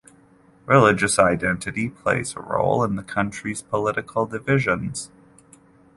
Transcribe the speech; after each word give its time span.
Religious 0.65 1.19
identity 1.19 1.87
plays 1.87 2.35
a 2.35 2.39
role 2.39 2.83
in 2.83 2.95
the 2.95 3.03
country's 3.03 3.61
political 3.61 4.25
divisions. 4.25 5.11